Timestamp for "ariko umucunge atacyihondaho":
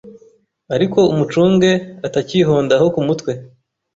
0.75-2.85